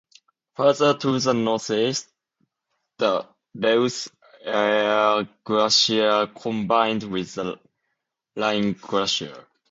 Further 0.55 0.95
to 0.97 1.19
the 1.19 1.35
northeast, 1.35 2.09
the 2.97 3.27
Reuss-Aare 3.53 5.29
Glacier 5.43 6.25
combined 6.41 7.03
with 7.03 7.35
the 7.35 7.59
Rhine 8.35 8.73
glacier. 8.73 9.47